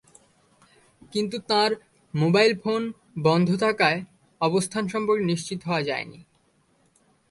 [1.13, 1.71] কিন্তু তাঁর
[2.13, 2.81] mobile phone
[3.23, 3.99] বন্ধ থাকায়
[4.41, 6.19] অবস্থান সম্পর্কে নিশ্চিত হওয়া যায়নি।